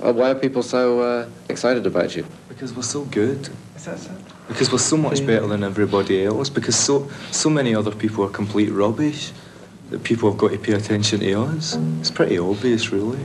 [0.00, 2.24] Uh, why are people so uh, excited about you?
[2.48, 3.48] Because we're so good.
[3.74, 4.12] Is that so?
[4.46, 6.48] Because we're so much better than everybody else.
[6.48, 9.32] Because so so many other people are complete rubbish.
[9.90, 11.76] That people have got to pay attention to us.
[11.98, 13.18] It's pretty obvious, really.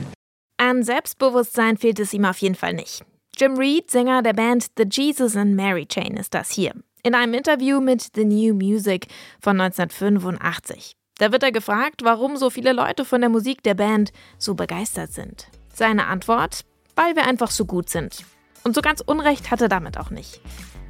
[0.58, 3.04] An Selbstbewusstsein fehlt es ihm auf jeden Fall nicht.
[3.36, 6.72] Jim Reed, Sänger der Band The Jesus and Mary Chain, ist das hier.
[7.04, 9.06] In einem Interview mit The New Music
[9.40, 10.96] von 1985.
[11.18, 15.12] Da wird er gefragt, warum so viele Leute von der Musik der Band so begeistert
[15.12, 15.46] sind.
[15.74, 16.64] Seine Antwort:
[16.96, 18.24] Weil wir einfach so gut sind.
[18.62, 20.40] Und so ganz Unrecht hat er damit auch nicht.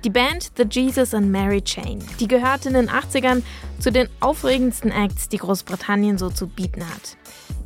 [0.05, 3.43] Die Band The Jesus and Mary Chain, die gehört in den 80ern
[3.79, 7.16] zu den aufregendsten Acts, die Großbritannien so zu bieten hat.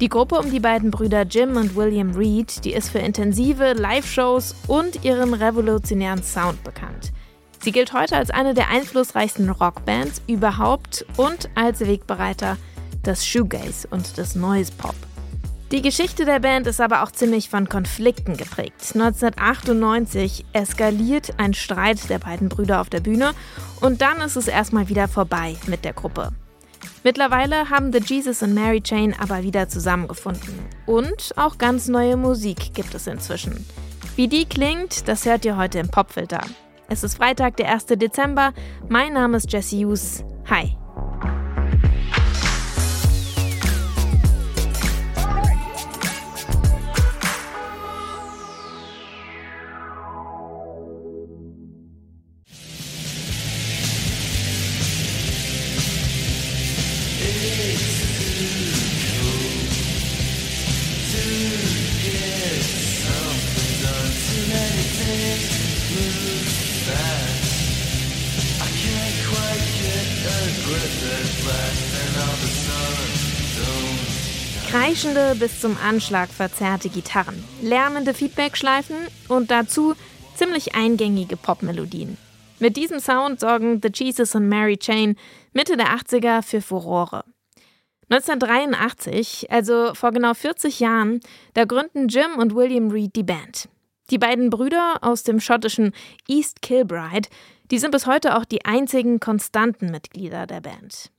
[0.01, 4.55] Die Gruppe um die beiden Brüder Jim und William Reed, die ist für intensive Live-Shows
[4.69, 7.13] und ihren revolutionären Sound bekannt.
[7.61, 12.57] Sie gilt heute als eine der einflussreichsten Rockbands überhaupt und als Wegbereiter
[13.05, 14.95] des Shoegaze und des Noise Pop.
[15.71, 18.93] Die Geschichte der Band ist aber auch ziemlich von Konflikten geprägt.
[18.95, 23.33] 1998 eskaliert ein Streit der beiden Brüder auf der Bühne
[23.83, 26.31] und dann ist es erstmal wieder vorbei mit der Gruppe.
[27.05, 30.59] Mittlerweile haben The Jesus and Mary Chain aber wieder zusammengefunden.
[30.87, 33.67] Und auch ganz neue Musik gibt es inzwischen.
[34.17, 36.41] Wie die klingt, das hört ihr heute im Popfilter.
[36.89, 37.87] Es ist Freitag, der 1.
[37.87, 38.55] Dezember.
[38.89, 40.25] Mein Name ist Jesse Hughes.
[40.49, 40.77] Hi.
[74.71, 78.97] Kreischende bis zum Anschlag verzerrte Gitarren, lärmende Feedbackschleifen
[79.29, 79.95] und dazu
[80.35, 82.19] ziemlich eingängige Popmelodien.
[82.59, 85.17] Mit diesem Sound sorgen The Jesus und Mary Chain
[85.53, 87.25] Mitte der 80er für Furore.
[88.11, 91.21] 1983, also vor genau 40 Jahren,
[91.55, 93.69] da gründen Jim und William Reed die Band.
[94.11, 95.93] Die beiden Brüder aus dem schottischen
[96.27, 97.29] East Kilbride,
[97.71, 101.11] die sind bis heute auch die einzigen konstanten Mitglieder der Band.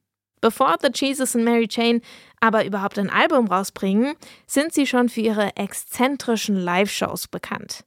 [0.41, 2.01] Bevor The Jesus and Mary Chain
[2.39, 4.15] aber überhaupt ein Album rausbringen,
[4.47, 7.83] sind sie schon für ihre exzentrischen Live-Shows bekannt.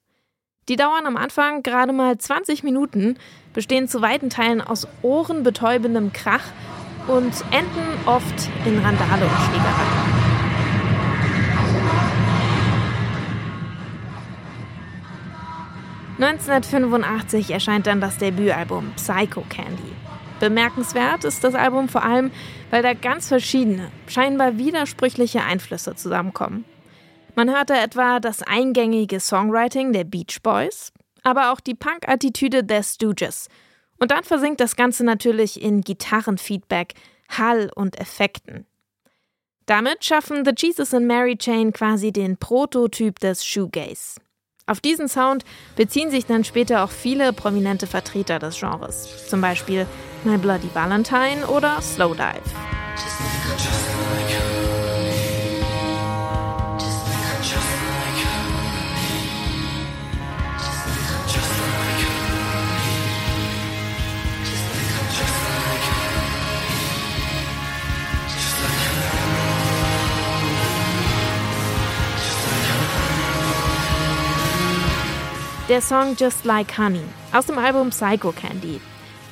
[0.68, 3.18] Die dauern am Anfang gerade mal 20 Minuten,
[3.52, 6.44] bestehen zu weiten Teilen aus ohrenbetäubendem Krach
[7.08, 10.12] und enden oft in Randale und Schlägerei.
[16.18, 19.92] ...1985 erscheint dann das Debütalbum Psycho Candy.
[20.42, 22.30] Bemerkenswert ist das Album vor allem,
[22.70, 26.64] weil da ganz verschiedene, scheinbar widersprüchliche Einflüsse zusammenkommen.
[27.34, 30.92] Man hört da etwa das eingängige Songwriting der Beach Boys,
[31.22, 33.48] aber auch die Punk-Attitüde der Stooges–
[34.02, 36.94] und dann versinkt das Ganze natürlich in Gitarrenfeedback,
[37.28, 38.66] Hall und Effekten.
[39.66, 44.20] Damit schaffen The Jesus and Mary Chain quasi den Prototyp des Shoegaze.
[44.72, 45.44] Auf diesen Sound
[45.76, 49.86] beziehen sich dann später auch viele prominente Vertreter des Genres, zum Beispiel
[50.24, 52.40] My Bloody Valentine oder Slowdive.
[75.72, 77.00] Der Song Just Like Honey
[77.32, 78.78] aus dem Album Psycho Candy.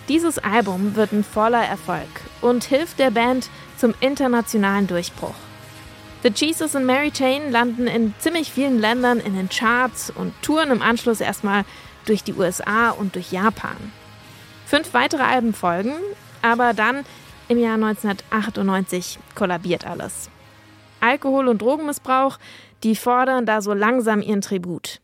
[0.08, 2.08] Dieses Album wird ein voller Erfolg
[2.40, 5.34] und hilft der Band zum internationalen Durchbruch.
[6.22, 10.70] The Jesus and Mary Chain landen in ziemlich vielen Ländern in den Charts und touren
[10.70, 11.66] im Anschluss erstmal
[12.06, 13.76] durch die USA und durch Japan.
[14.64, 15.92] Fünf weitere Alben folgen,
[16.40, 17.04] aber dann
[17.48, 20.30] im Jahr 1998 kollabiert alles.
[21.00, 22.38] Alkohol- und Drogenmissbrauch,
[22.82, 25.02] die fordern da so langsam ihren Tribut.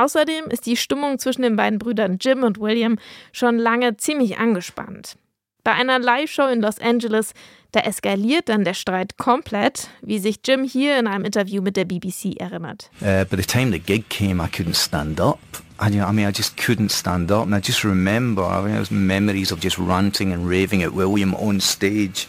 [0.00, 2.96] Außerdem ist die Stimmung zwischen den beiden Brüdern Jim und William
[3.32, 5.16] schon lange ziemlich angespannt.
[5.62, 7.34] Bei einer Live-Show in Los Angeles,
[7.72, 11.84] da eskaliert dann der Streit komplett, wie sich Jim hier in einem Interview mit der
[11.84, 12.90] BBC erinnert.
[13.02, 15.38] Uh, by the time the gig came, I couldn't stand up.
[15.78, 18.80] I, I mean, I just couldn't stand up, and I just remember, I mean, it
[18.80, 22.26] was memories of just ranting and raving at William on stage.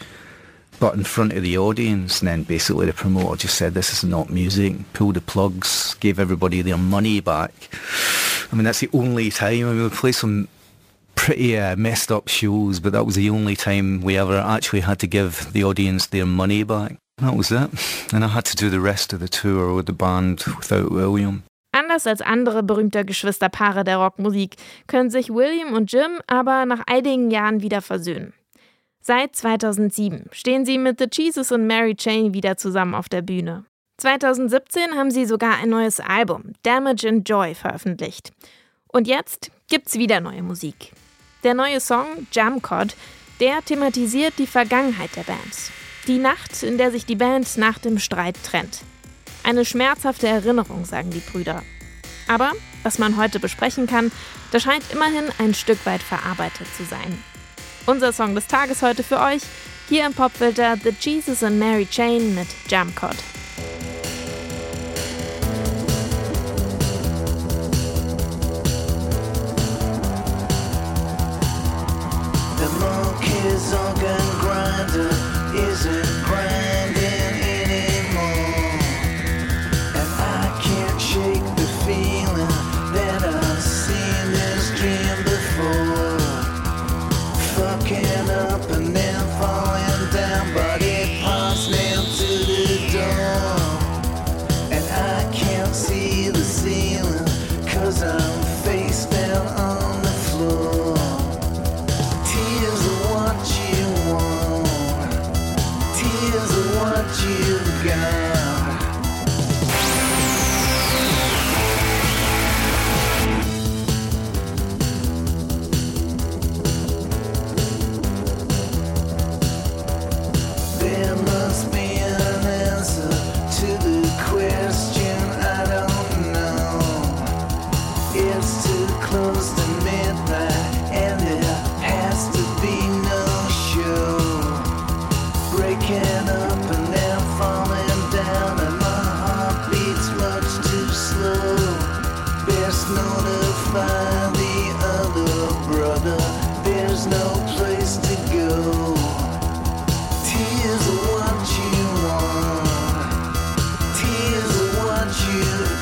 [0.82, 2.20] But in front of the audience.
[2.20, 6.18] And then basically the promoter just said, this is not music, pulled the plugs, gave
[6.18, 7.52] everybody their money back.
[8.50, 9.68] I mean, that's the only time.
[9.68, 10.48] I mean, we played some
[11.14, 14.98] pretty uh, messed up shows, but that was the only time we ever actually had
[14.98, 16.96] to give the audience their money back.
[17.18, 17.70] That was it.
[18.12, 21.44] And I had to do the rest of the tour with the band without William.
[21.70, 24.56] Anders als andere berühmte Geschwisterpaare der Rockmusik
[24.88, 28.34] können sich William und Jim aber nach einigen Jahren wieder versöhnen.
[29.04, 33.64] Seit 2007 stehen sie mit The Jesus und Mary Chain wieder zusammen auf der Bühne.
[33.98, 38.30] 2017 haben sie sogar ein neues Album, Damage and Joy, veröffentlicht.
[38.86, 40.92] Und jetzt gibt's wieder neue Musik.
[41.42, 42.94] Der neue Song Jamcod,
[43.40, 45.72] der thematisiert die Vergangenheit der Band.
[46.06, 48.82] Die Nacht, in der sich die Band nach dem Streit trennt.
[49.42, 51.64] Eine schmerzhafte Erinnerung, sagen die Brüder.
[52.28, 52.52] Aber
[52.84, 54.12] was man heute besprechen kann,
[54.52, 57.18] das scheint immerhin ein Stück weit verarbeitet zu sein.
[57.86, 59.42] Unser Song des Tages heute für euch,
[59.88, 62.94] hier im Popfilter The Jesus and Mary Chain mit Jam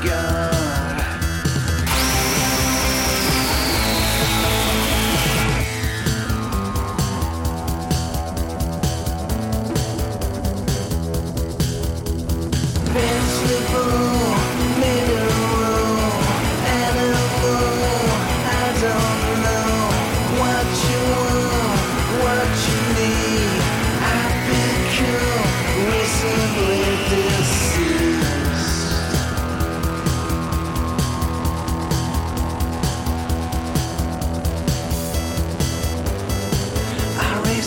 [0.00, 0.39] gone.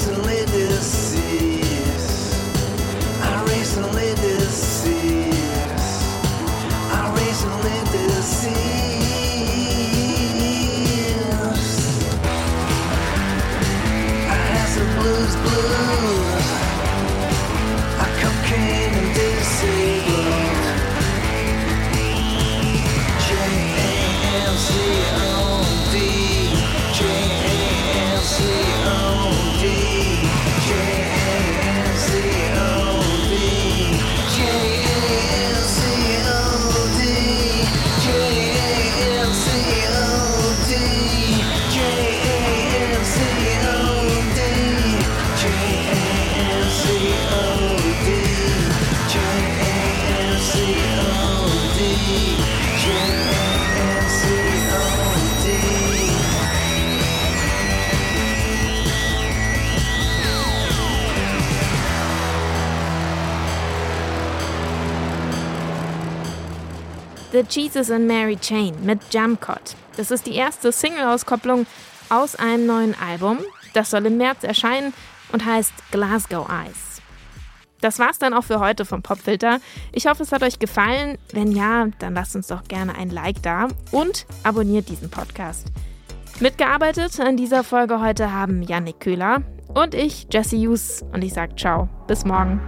[0.05, 0.32] gasoline.
[67.33, 69.75] The Jesus and Mary Chain mit Jamcot.
[69.97, 71.65] Das ist die erste Single-Auskopplung
[72.09, 73.39] aus einem neuen Album.
[73.73, 74.93] Das soll im März erscheinen
[75.31, 76.92] und heißt Glasgow Eyes.
[77.83, 79.59] Das war's dann auch für heute vom Popfilter.
[79.91, 81.17] Ich hoffe, es hat euch gefallen.
[81.33, 85.67] Wenn ja, dann lasst uns doch gerne ein Like da und abonniert diesen Podcast.
[86.39, 91.03] Mitgearbeitet an dieser Folge heute haben Yannick Köhler und ich, Jesse Hughes.
[91.11, 91.89] Und ich sage ciao.
[92.07, 92.61] Bis morgen.